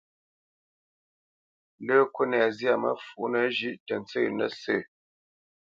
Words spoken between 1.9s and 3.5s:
kúnɛ zyâ məfǔʼnə